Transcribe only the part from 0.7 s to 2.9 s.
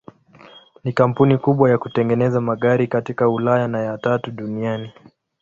Ni kampuni kubwa ya kutengeneza magari